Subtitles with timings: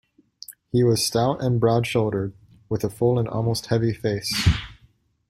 [0.71, 2.33] He was stout and broad-shouldered,
[2.69, 4.33] with a full and almost heavy face.